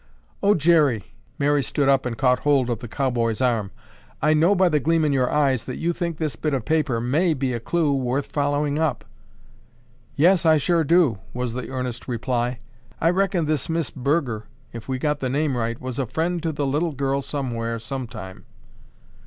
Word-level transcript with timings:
"Oh, 0.41 0.55
Jerry!" 0.55 1.11
Mary 1.37 1.61
stood 1.61 1.87
up 1.87 2.07
and 2.07 2.17
caught 2.17 2.39
hold 2.39 2.71
of 2.71 2.79
the 2.79 2.87
cowboy's 2.87 3.39
arm. 3.39 3.69
"I 4.19 4.33
know 4.33 4.55
by 4.55 4.67
the 4.67 4.79
gleam 4.79 5.05
in 5.05 5.13
your 5.13 5.29
eyes 5.29 5.65
that 5.65 5.77
you 5.77 5.93
think 5.93 6.17
this 6.17 6.35
bit 6.35 6.55
of 6.55 6.65
paper 6.65 6.99
may 6.99 7.35
be 7.35 7.53
a 7.53 7.59
clue 7.59 7.93
worth 7.93 8.25
following 8.25 8.79
up." 8.79 9.05
"Yes, 10.15 10.43
I 10.43 10.57
sure 10.57 10.83
do," 10.83 11.19
was 11.35 11.53
the 11.53 11.69
earnest 11.69 12.07
reply. 12.07 12.57
"I 12.99 13.11
reckon 13.11 13.45
this 13.45 13.69
Miss 13.69 13.91
Burger, 13.91 14.45
if 14.73 14.87
we 14.87 14.97
got 14.97 15.19
the 15.19 15.29
name 15.29 15.55
right, 15.55 15.79
was 15.79 15.99
a 15.99 16.07
friend 16.07 16.41
to 16.41 16.51
the 16.51 16.65
little 16.65 16.93
girl 16.93 17.21
somewhere, 17.21 17.77
sometime." 17.77 18.45